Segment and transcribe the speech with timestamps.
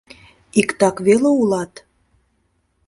[0.59, 1.73] Иктак веле улат...